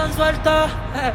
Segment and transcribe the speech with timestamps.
[0.00, 0.70] andan sueltas.
[0.96, 1.12] Eh.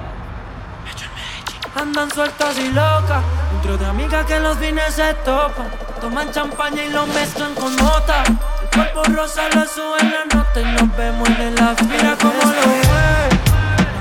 [1.75, 3.23] Andan sueltas y locas.
[3.55, 5.69] Entre de amigas que los fines se topan.
[5.99, 8.23] Toman champaña y lo mezclan con nota.
[8.23, 11.87] El cuerpo rosa le sube la nota y nos vemos en el after.
[11.87, 13.29] Mira cómo lo mueve.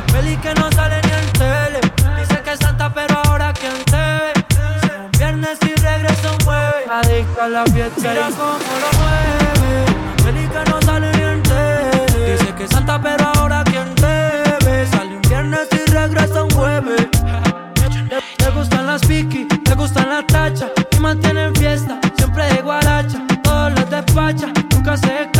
[0.07, 1.80] La peli que no sale ni en tele.
[2.21, 4.32] Dice que es santa, pero ahora quien te ve.
[4.87, 6.89] Son viernes y regresa un jueves.
[6.91, 8.09] Adicta a la fiesta.
[8.11, 9.87] Mira cómo lo mueve.
[10.16, 12.32] La peli que no sale ni en tele.
[12.32, 14.04] Dice que es santa, pero ahora quien te ve.
[15.29, 17.09] Viernes y regresa un jueves.
[18.39, 23.73] Le, gustan las piqui, le gustan las tachas y mantienen fiesta, siempre de guaracha, todos
[23.73, 25.34] los despacha, nunca se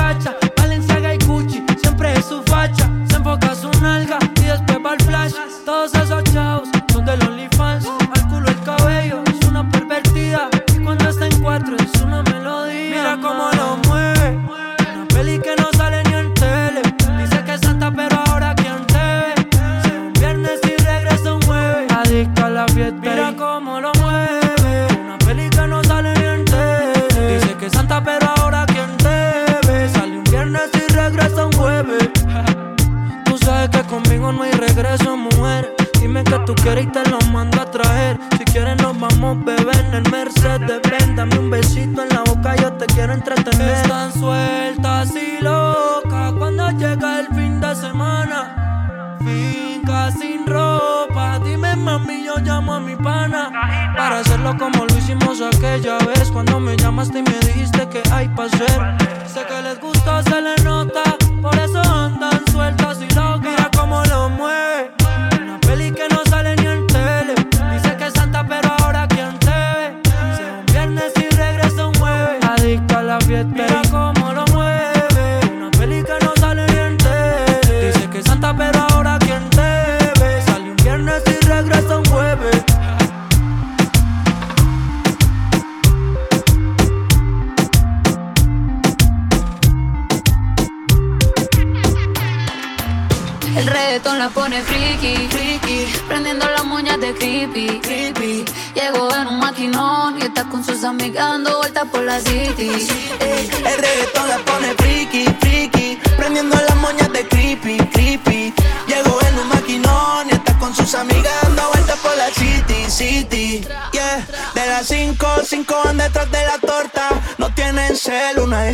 [36.65, 38.19] quieres lo mando a traer.
[38.39, 40.81] Si quieres, nos vamos a beber en el Mercedes.
[40.91, 43.75] Ven, dame un besito en la boca, yo te quiero entretener.
[43.77, 49.19] Están sueltas y locas cuando llega el fin de semana.
[49.19, 53.51] Finca sin ropa, dime mami, yo llamo a mi pana
[53.97, 58.29] Para hacerlo como lo hicimos aquella vez Cuando me llamaste y me dijiste que hay
[58.29, 61.04] pa' hacer Sé que les gusta, se les nota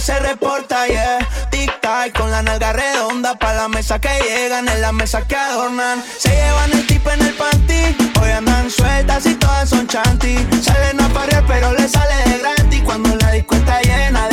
[0.01, 1.19] se reporta, yeah.
[1.51, 5.37] Tic tac con la nalga redonda pa' la mesa que llegan, en la mesa que
[5.37, 6.03] adornan.
[6.19, 8.11] Se llevan el tipo en el panty.
[8.21, 10.37] Hoy andan sueltas y todas son chanty.
[10.63, 12.83] Salen a parir, pero le sale de gratis.
[12.83, 14.30] Cuando la disco está llena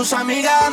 [0.00, 0.72] sus amigas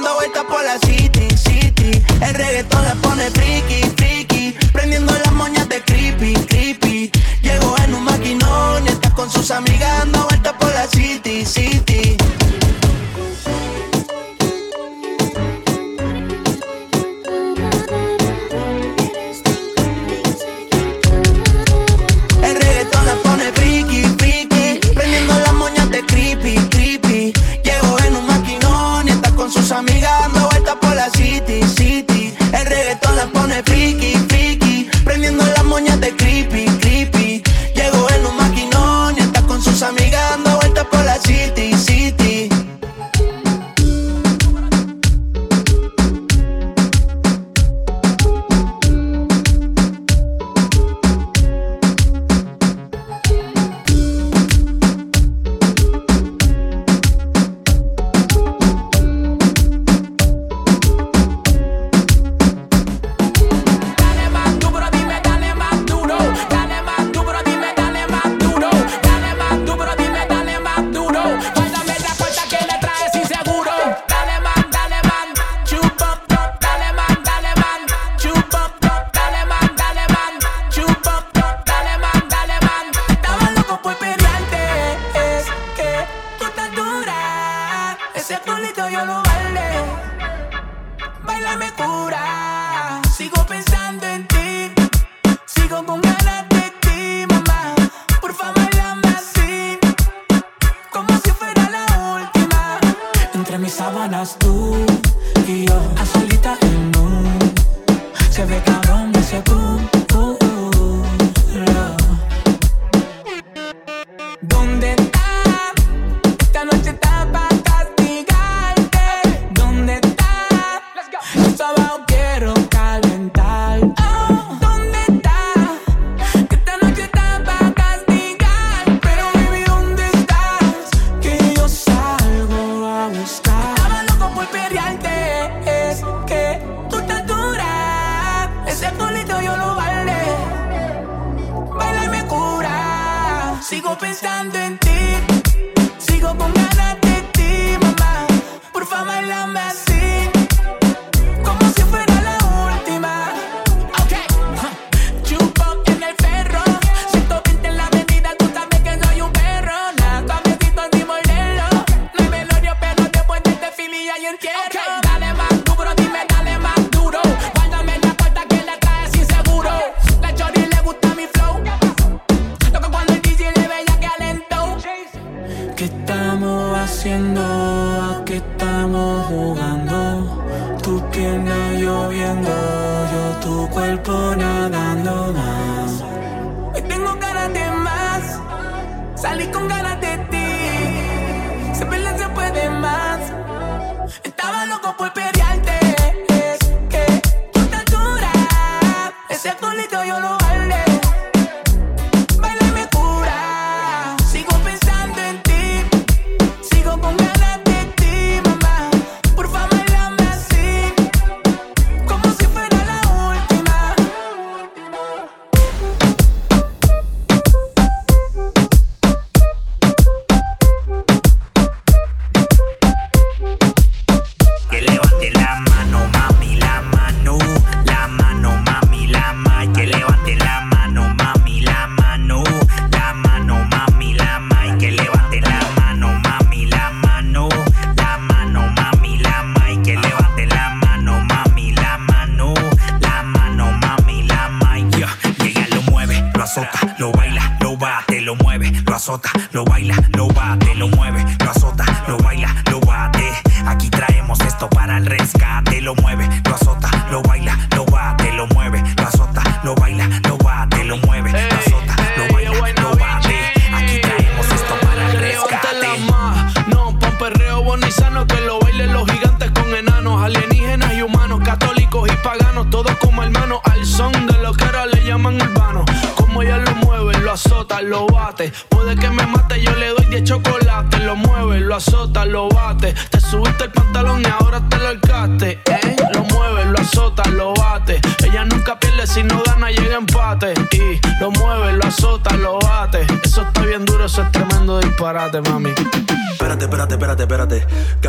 [143.88, 144.87] sigo pensando en ti.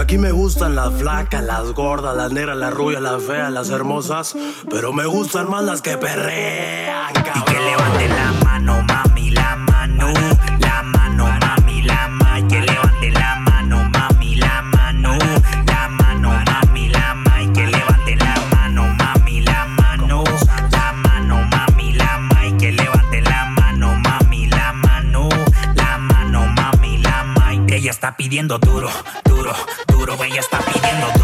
[0.09, 4.35] Aquí me gustan las flacas, las gordas, las negras, las rubias, las feas, las hermosas.
[4.71, 7.13] Pero me gustan más las que perrean.
[7.15, 10.11] Y que levante la mano, mami, la mano.
[10.61, 12.49] La mano, mami, la mano.
[12.49, 15.19] Que levante la mano, mami, la mano.
[15.67, 17.53] La mano, mami, la mano.
[17.53, 20.25] Que levante la mano, mami, la mano.
[20.71, 22.57] La mano, mami, la mano.
[22.59, 25.29] Que levante la mano, mami, la mano.
[25.75, 27.27] La mano, mami, la.
[27.69, 28.89] Ella está pidiendo duro,
[29.23, 29.53] duro
[30.09, 31.18] seguro ella está pidiendo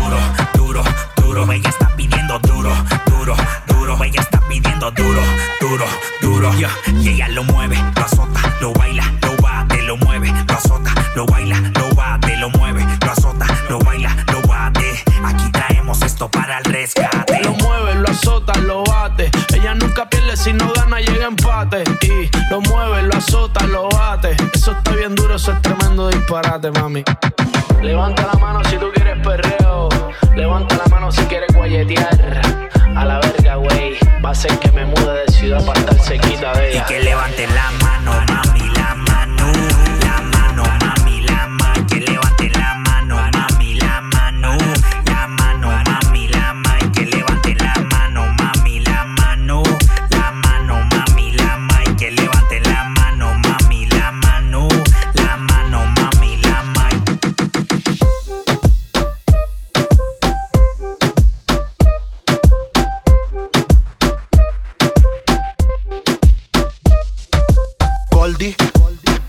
[68.25, 68.57] Goldi,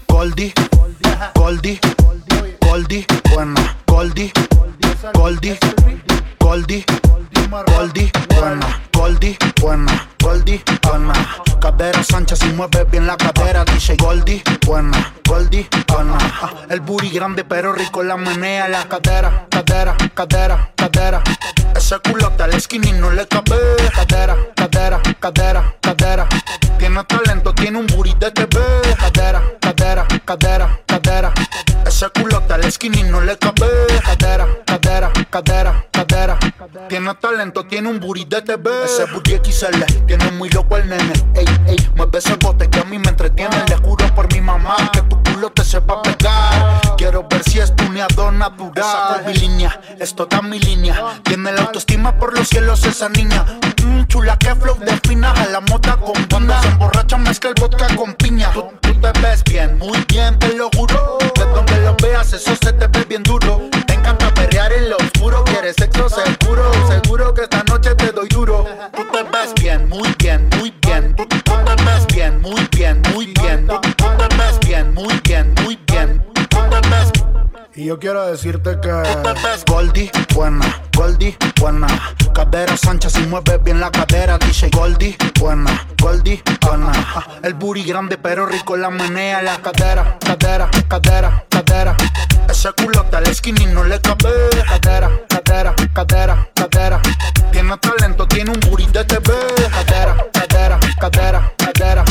[0.08, 0.54] Goldi,
[1.36, 1.80] Goldi,
[2.62, 4.32] Goldi, buena, Goldi,
[5.14, 5.60] Goldi,
[6.40, 6.86] Goldi,
[7.68, 10.15] Goldi, buena, Goldi, buena.
[10.25, 11.13] Goldie, buena.
[11.62, 16.17] Cadera Sánchez y mueve bien la cadera, dice Goldie, buena, Goldie, buena.
[16.67, 21.22] El booty grande pero rico la menea, la cadera, cadera, cadera, cadera.
[21.75, 23.55] Ese culote al skinny no le cabe.
[23.94, 26.27] Cadera, cadera, cadera, cadera.
[26.79, 28.60] Tiene talento, tiene un booty de TV.
[28.98, 31.34] Cadera, cadera, cadera, cadera.
[31.86, 33.67] Ese culote al skinny no le cabe.
[34.03, 36.39] Cadera, cadera, cadera, cadera.
[36.90, 38.86] Tiene talento, tiene un de TV.
[38.86, 41.14] Ese booty XL, tiene muy loco el nene.
[41.36, 43.56] Ey, ey, mueve ese bote que a mí me entretiene.
[43.68, 46.82] Le juro por mi mamá que tu culo te sepa pegar.
[46.98, 49.22] Quiero ver si es tuneador natural.
[49.22, 51.20] Esa línea, esto está mi línea.
[51.24, 53.46] Tiene la autoestima por los cielos esa niña.
[53.84, 56.62] Mm, chula que flow de fina, a la mota con banda.
[56.62, 58.52] Se emborracha mezcla el vodka con piña.
[58.54, 61.18] Tú, tú te ves bien, muy bien, te lo juro.
[61.36, 63.62] De donde lo veas, eso se te ve bien duro.
[63.86, 64.25] Te encanta
[65.74, 68.66] sexo seguro, seguro que esta noche te doy duro.
[68.96, 71.16] Tú te ves bien, muy bien, muy bien.
[71.16, 73.68] Tú, tú te ves bien, muy bien, muy bien.
[73.68, 76.24] Tú, tú te ves bien, muy bien, muy bien.
[76.34, 77.12] Tú te ves
[77.76, 78.92] Y yo quiero decirte que.
[79.68, 81.88] Goldie, buena, Goldie, buena.
[82.34, 84.38] Cadera Sánchez y mueve bien la cadera.
[84.38, 86.92] Dice Goldie, buena, Goldie, buena.
[87.42, 89.42] El booty grande pero rico la menea.
[89.42, 91.96] La cadera, cadera, cadera, cadera.
[92.50, 94.50] Ese culote al skinny no le cabe.
[94.68, 95.10] Cadera,
[95.56, 97.02] cadera, cadera, cadera.
[97.52, 99.34] Tiene talento, tiene un booty de TV.
[99.72, 102.04] Cadera, cadera, cadera, cadera.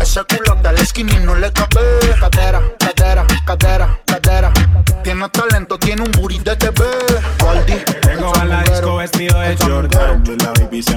[0.00, 1.82] Ese culote al skinny no le cabe.
[2.18, 4.52] Cadera, cadera, cadera, cadera.
[5.02, 6.84] Tiene talento, tiene un booty de TV.
[7.38, 10.24] Goldie, Llego a la disco vestido de Jordan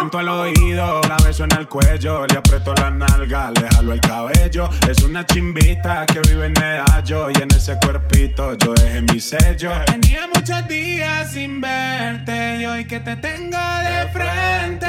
[0.00, 4.00] canto al oído, la beso en el cuello, le aprieto la nalga, le jalo el
[4.00, 4.70] cabello.
[4.88, 9.70] Es una chimbita que vive en Medallo y en ese cuerpito yo dejé mi sello.
[9.84, 14.86] Tenía muchos días sin verte y hoy que te tengo de frente,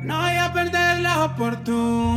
[0.00, 2.16] no voy a perder la oportunidad.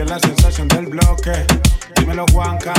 [0.00, 1.32] es la sensación del bloque.
[1.96, 2.72] Dímelo Juanca,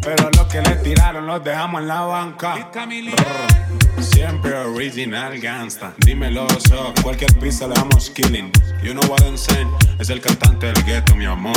[0.00, 2.70] pero lo que le tiraron los dejamos en la banca.
[4.00, 5.94] Siempre original gangsta.
[5.98, 6.92] Dímelo, so.
[7.02, 8.50] Cualquier pista le damos killing.
[8.82, 9.68] You know what I'm saying?
[9.98, 11.56] Es el cantante del ghetto, mi amor.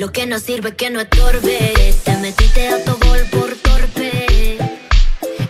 [0.00, 1.94] Lo que no sirve que no estorbe.
[2.04, 4.56] Te metiste a tu gol por torpe.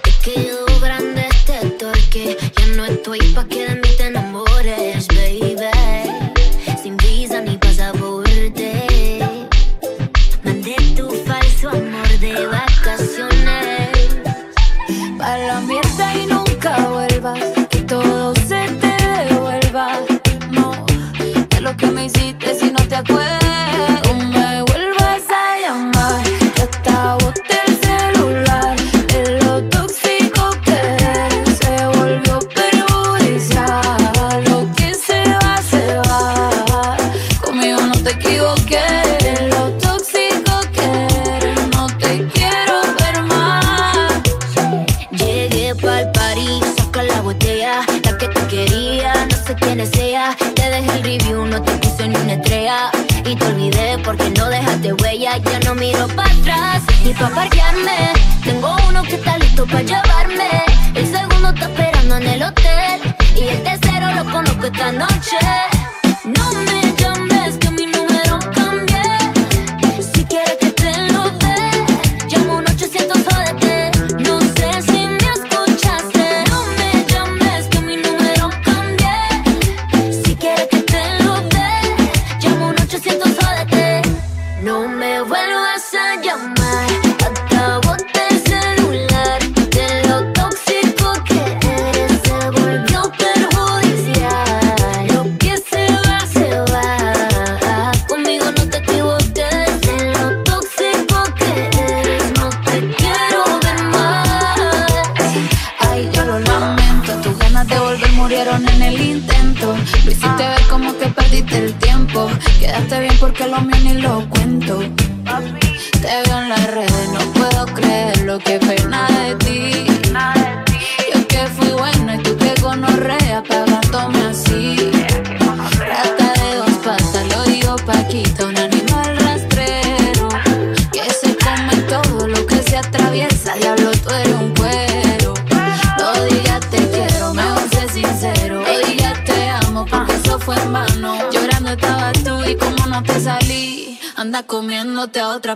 [0.02, 2.36] Te quedó grande este torque.
[2.56, 4.09] Ya no estoy pa' que de mí te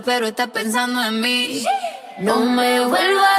[0.05, 1.65] pero estás pensando en mí.
[2.19, 3.34] No me vuelvas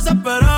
[0.00, 0.49] desesperado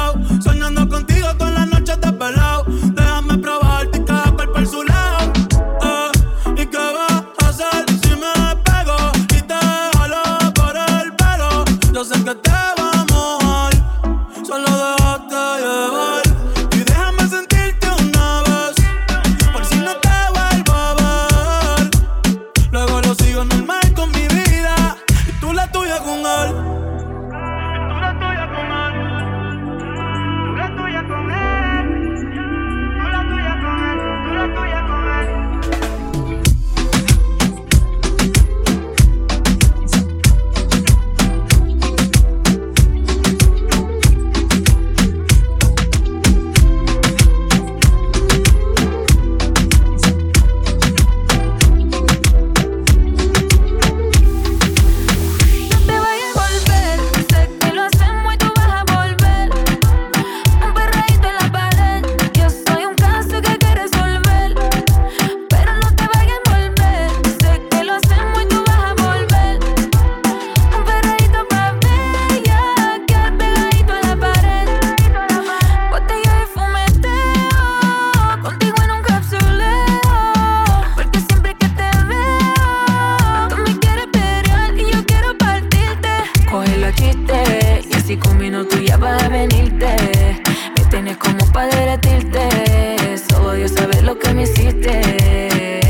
[86.98, 90.42] Y así cinco minutos ya vas a venirte.
[90.76, 93.18] Me tienes como para derretirte.
[93.28, 95.80] Solo Dios sabe lo que me hiciste.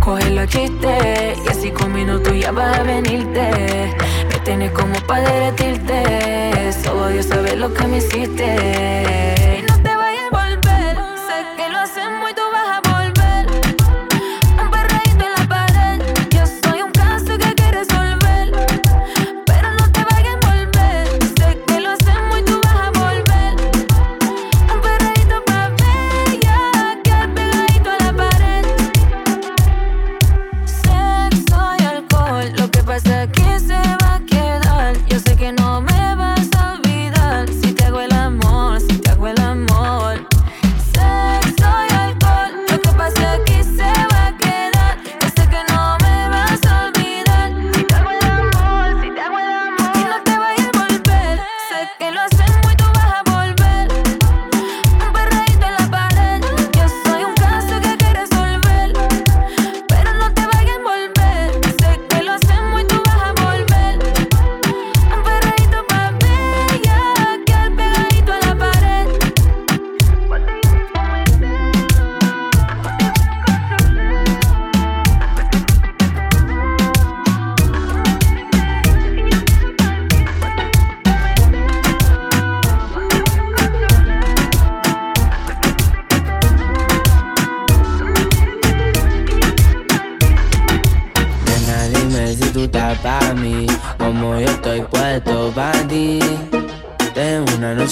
[0.00, 1.34] Cógelo a chiste.
[1.44, 3.94] Y así cinco minutos ya vas a venirte.
[4.28, 6.72] Me tienes como para derretirte.
[6.84, 9.55] Solo Dios sabe lo que me hiciste.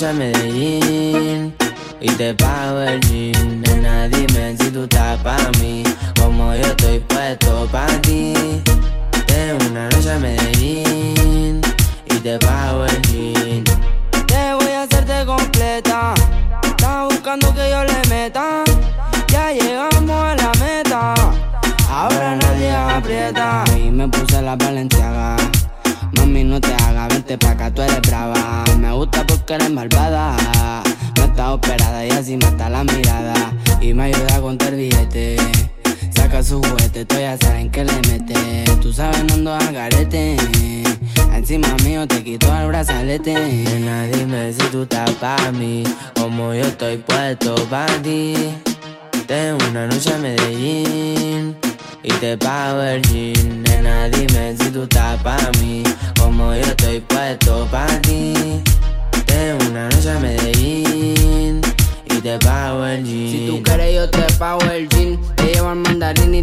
[0.07, 1.55] a Medellín
[2.01, 3.24] y te pago el jean.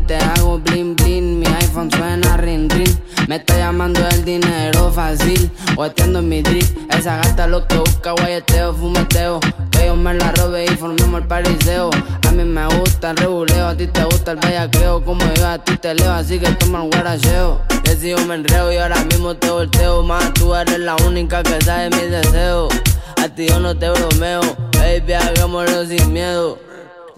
[0.08, 1.40] te hago bling bling.
[1.40, 3.02] Mi iPhone suena rin rin.
[3.28, 5.50] Me está llamando el dinero fácil.
[5.78, 6.66] O en mi drip.
[6.92, 9.40] Esa gata lo que busca, guayeteo, fumeteo.
[9.72, 11.90] Que yo me la robe y formemos el pariseo.
[12.28, 15.04] A mí me gusta el reguleo, a ti te gusta el bellaqueo.
[15.04, 17.62] Como yo a ti te leo, así que toma el guaracheo.
[17.84, 20.04] Que si yo me enreo y ahora mismo te volteo.
[20.04, 22.74] Más tú eres la única que sabe mis deseos.
[23.22, 24.42] A ti yo no te bromeo.
[24.74, 26.71] Baby, hagámoslo sin miedo.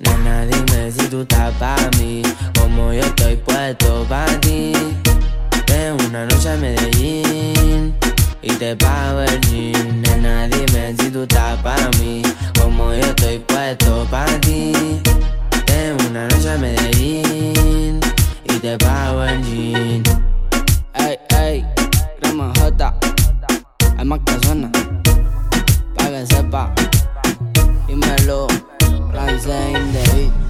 [0.03, 2.21] Nena, dime si tú estás para mí,
[2.59, 4.73] como yo estoy puesto para ti.
[5.67, 7.95] Ven una noche a Medellín
[8.41, 10.01] y te pago el jean.
[10.01, 12.21] Nena, dime si tú estás para mí,
[12.59, 14.73] como yo estoy puesto para ti.
[15.67, 17.99] Ven una noche a Medellín
[18.45, 20.03] y te pago el jean.
[20.95, 21.65] Ey, ey,
[22.21, 22.93] crema J,
[23.97, 24.71] hay más que suena,
[25.95, 26.73] pa' que sepa,
[27.87, 28.47] dímelo.
[29.25, 30.42] Isaac David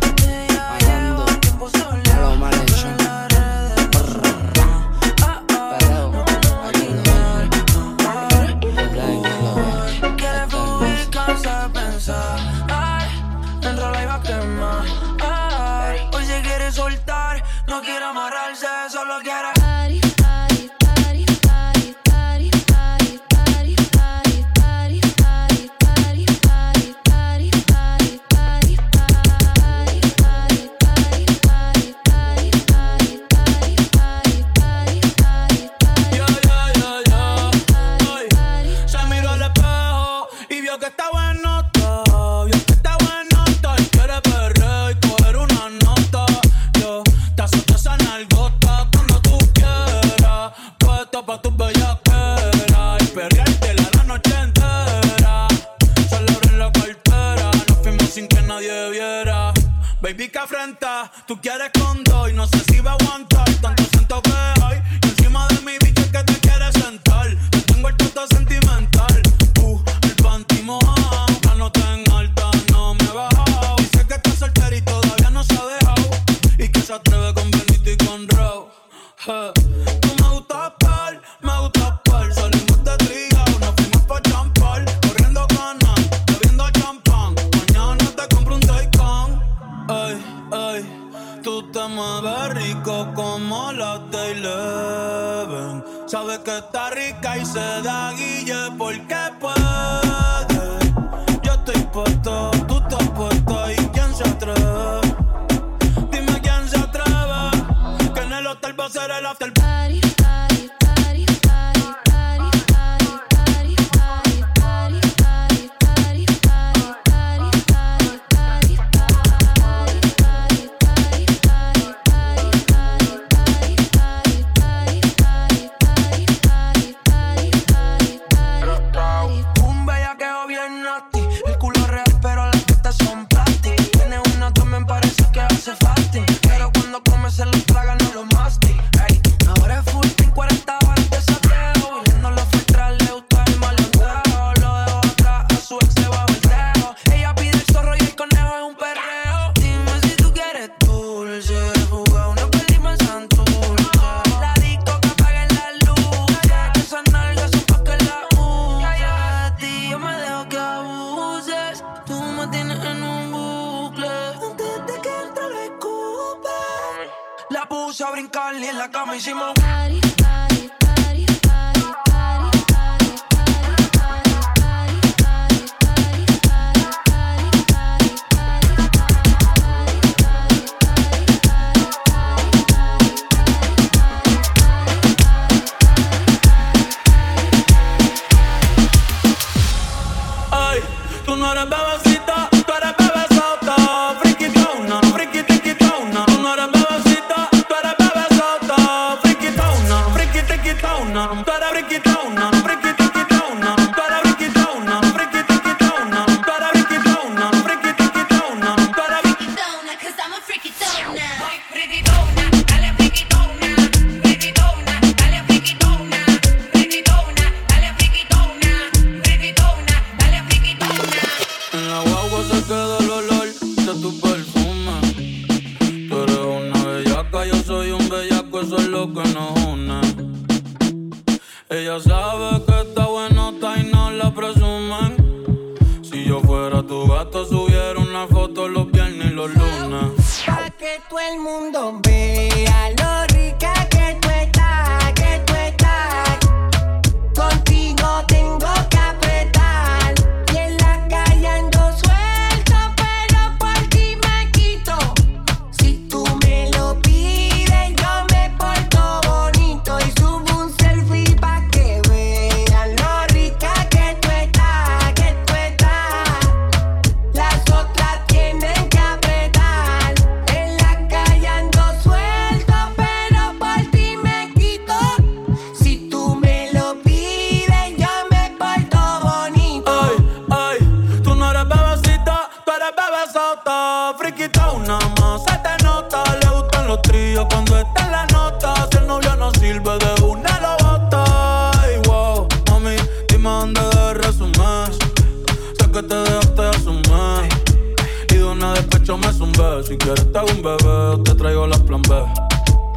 [299.94, 302.26] Si quieres te hago un bebé, te traigo las plan B.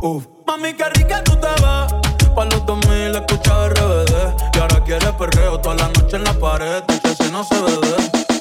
[0.00, 0.26] Uf.
[0.46, 2.32] Mami, qué rica tú te ves.
[2.34, 4.14] Pa' los 2000 escucha RBD.
[4.54, 6.82] Y ahora quieres perreo toda la noche en la pared.
[7.02, 7.96] Que si no se bebe.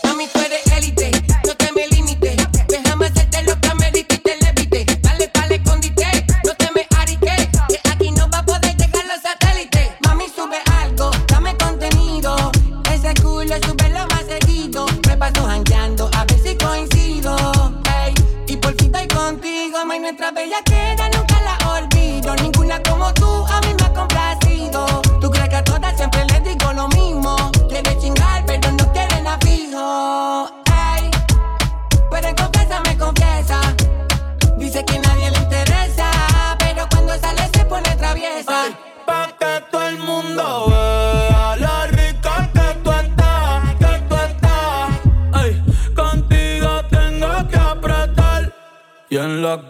[0.05, 1.14] Mami, tú eres élite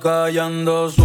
[0.06, 1.05] callando su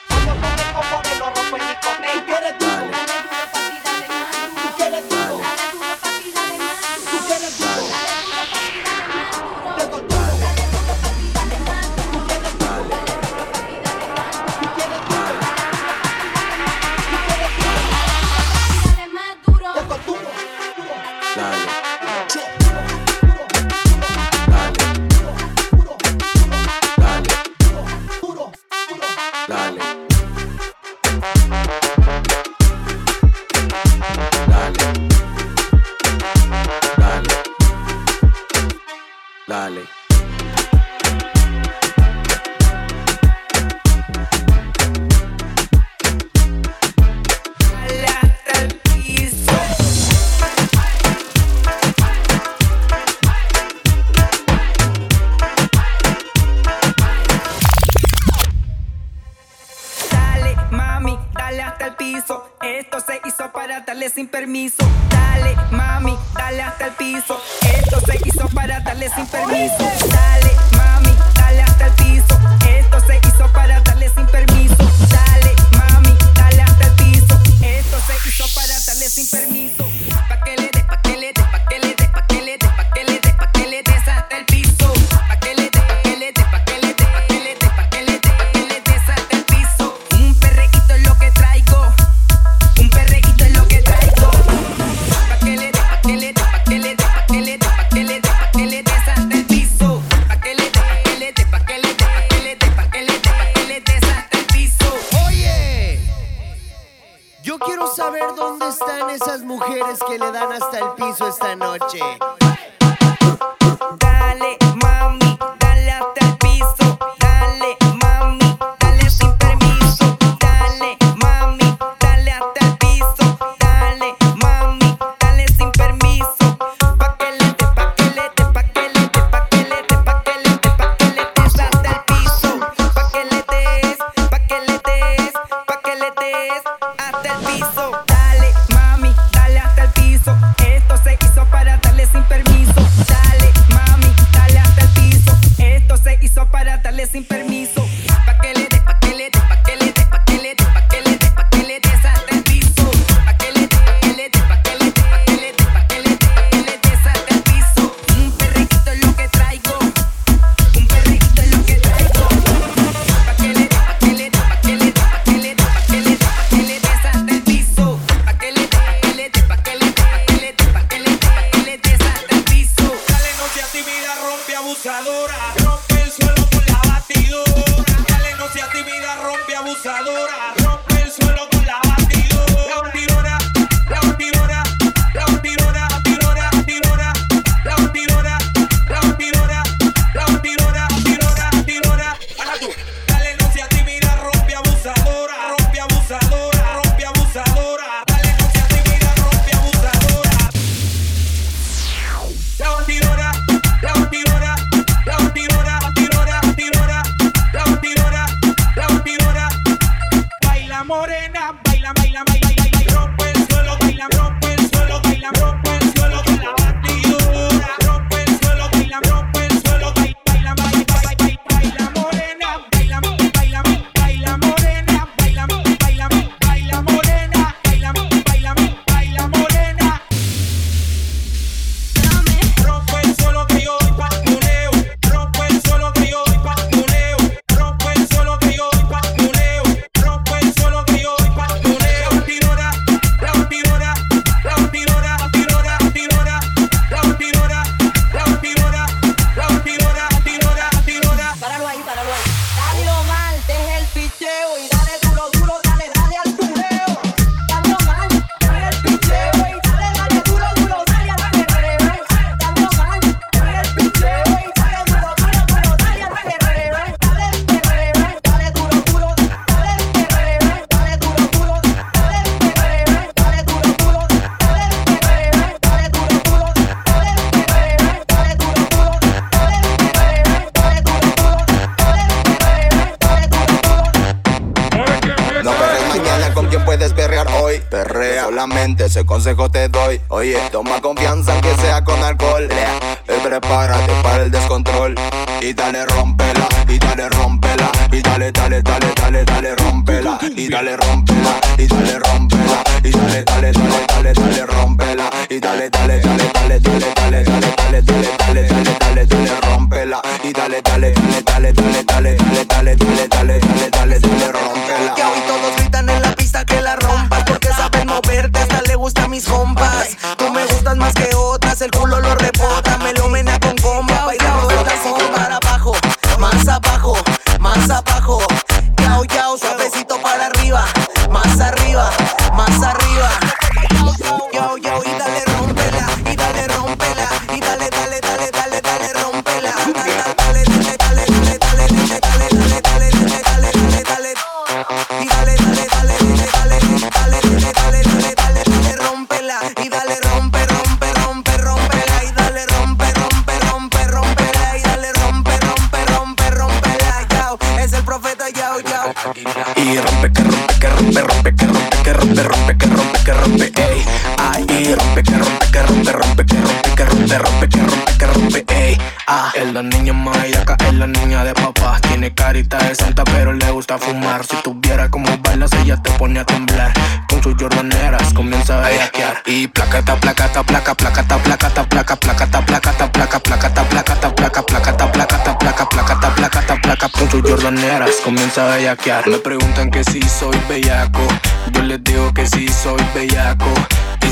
[380.31, 383.95] placa placa placa ta placa ta placa placa ta placa ta placa placa ta placa
[383.95, 387.91] ta placa placa ta placa ta placa placa ta placa ta placa con sus jordaneras
[388.03, 391.05] comienza a bellaquear me preguntan que si soy bellaco
[391.51, 393.51] yo les digo que si soy bellaco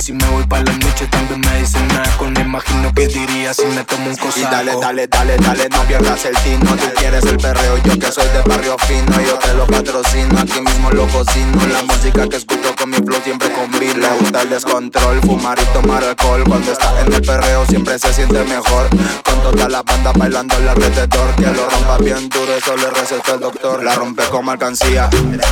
[0.10, 2.26] y si me voy para la noche también me dicen naco.
[2.32, 4.49] Me imagino que diría si me tomo un Y cosaco.
[4.49, 8.28] dale, dale, dale, dale, no pierdas el tino Tú quieres el perreo, yo que soy
[8.30, 12.76] de barrio fino Yo te lo patrocino, aquí mismo lo cocino La música que escucho
[12.76, 17.01] con mi flow siempre combina Le gusta el descontrol, fumar y tomar alcohol Cuando está
[17.01, 18.89] en el perreo siempre se siente mejor
[19.24, 23.41] Con toda la banda bailando alrededor Que lo rompa bien duro, eso le receta el
[23.41, 25.07] doctor La rompe como alcancía,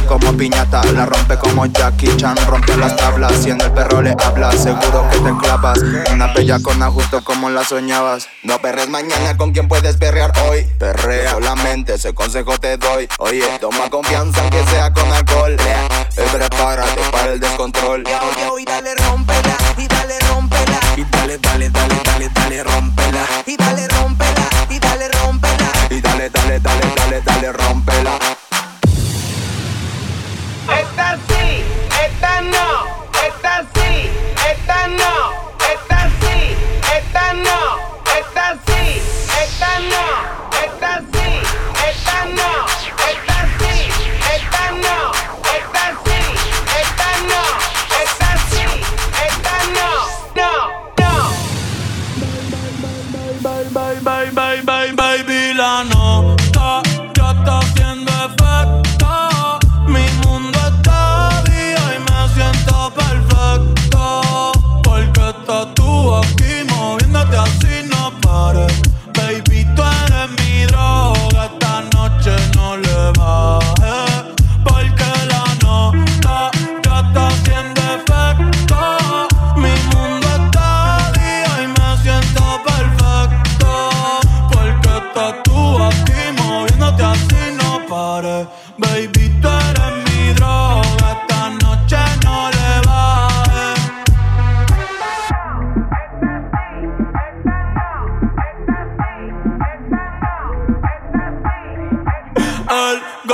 [0.07, 4.15] como piñata La rompe como Jackie Chan, rompe las tablas Y en el perro le
[4.23, 5.79] habla, seguro que te clavas
[6.11, 8.27] Una bella cona justo como la soñabas.
[8.43, 11.31] No perres mañana con quien puedes perrear hoy Perrea.
[11.31, 13.07] Solamente, ese consejo te doy.
[13.19, 15.55] Oye, toma confianza aunque sea con alcohol.
[16.15, 18.03] Y prepárate para el descontrol.
[18.59, 23.25] Y dale rompela y dale rompela Y dale, dale, dale, dale, dale, rompela.
[23.45, 28.17] y dale rompela y dale rompela Y dale, dale, dale, dale, dale, rompela
[30.67, 31.63] Esta sí,
[32.05, 32.96] esta no,
[34.87, 35.16] No.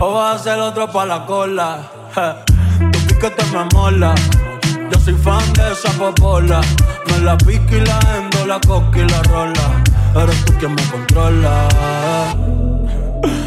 [0.00, 1.78] O vas a ser otro pa' la cola.
[2.92, 4.14] Tu piquete me mola.
[4.90, 6.60] Yo soy fan de esa popola.
[7.06, 9.82] Me la pico y la endo, la coca y la rola.
[10.14, 11.68] Eres tú quien me controla.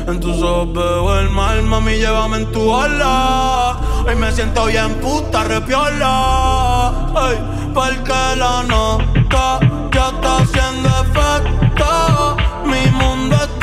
[0.08, 3.78] En tus ojos veo el mal, mami, llévame en tu ola.
[4.06, 6.90] Hoy me siento bien puta, repiola.
[7.16, 7.38] Ay,
[7.74, 9.60] porque la nota
[9.94, 12.38] ya está haciendo efecto.
[12.66, 13.61] Mi mundo está